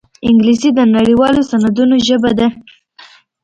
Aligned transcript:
انګلیسي 0.27 0.69
د 0.77 0.79
نړيوالو 0.95 1.41
سندونو 1.49 1.95
ژبه 2.07 2.31
ده 2.39 2.47